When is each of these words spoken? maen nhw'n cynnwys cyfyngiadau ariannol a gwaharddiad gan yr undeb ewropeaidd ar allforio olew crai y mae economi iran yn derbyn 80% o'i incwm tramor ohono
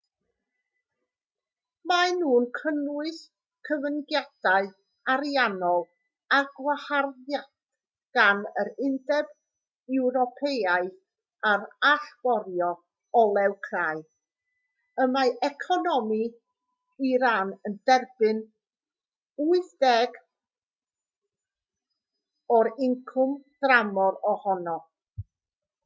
maen 1.89 2.13
nhw'n 2.21 2.45
cynnwys 2.59 3.17
cyfyngiadau 3.67 4.69
ariannol 5.15 5.83
a 6.37 6.39
gwaharddiad 6.55 7.51
gan 8.19 8.41
yr 8.63 8.71
undeb 8.87 9.29
ewropeaidd 9.99 10.97
ar 11.51 11.67
allforio 11.91 12.71
olew 13.23 13.55
crai 13.69 14.01
y 15.05 15.09
mae 15.19 15.35
economi 15.51 16.23
iran 17.13 17.55
yn 17.71 17.79
derbyn 17.91 18.43
80% 19.49 20.19
o'i 22.59 22.75
incwm 22.89 23.37
tramor 23.61 24.21
ohono 24.35 24.79